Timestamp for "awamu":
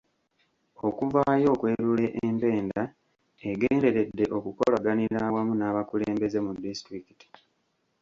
5.27-5.53